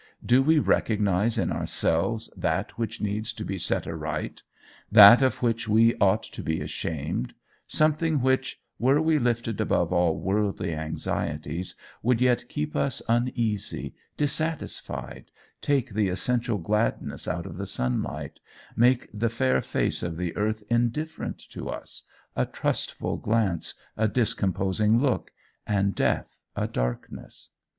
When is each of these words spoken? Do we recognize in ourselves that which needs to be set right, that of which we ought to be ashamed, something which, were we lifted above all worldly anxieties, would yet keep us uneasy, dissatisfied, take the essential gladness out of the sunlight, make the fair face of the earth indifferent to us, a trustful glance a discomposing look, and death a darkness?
Do 0.25 0.41
we 0.41 0.57
recognize 0.57 1.37
in 1.37 1.51
ourselves 1.51 2.31
that 2.35 2.71
which 2.75 3.01
needs 3.01 3.31
to 3.33 3.45
be 3.45 3.59
set 3.59 3.85
right, 3.85 4.41
that 4.91 5.21
of 5.21 5.43
which 5.43 5.67
we 5.69 5.93
ought 6.01 6.23
to 6.23 6.41
be 6.41 6.59
ashamed, 6.59 7.35
something 7.67 8.19
which, 8.19 8.59
were 8.79 8.99
we 8.99 9.19
lifted 9.19 9.61
above 9.61 9.93
all 9.93 10.17
worldly 10.19 10.73
anxieties, 10.73 11.75
would 12.01 12.19
yet 12.19 12.49
keep 12.49 12.75
us 12.75 13.03
uneasy, 13.07 13.93
dissatisfied, 14.17 15.29
take 15.61 15.93
the 15.93 16.09
essential 16.09 16.57
gladness 16.57 17.27
out 17.27 17.45
of 17.45 17.57
the 17.57 17.67
sunlight, 17.67 18.39
make 18.75 19.07
the 19.13 19.29
fair 19.29 19.61
face 19.61 20.01
of 20.01 20.17
the 20.17 20.35
earth 20.35 20.63
indifferent 20.67 21.37
to 21.51 21.69
us, 21.69 22.05
a 22.35 22.47
trustful 22.47 23.17
glance 23.17 23.75
a 23.95 24.07
discomposing 24.07 24.99
look, 24.99 25.29
and 25.67 25.93
death 25.93 26.39
a 26.55 26.67
darkness? 26.67 27.51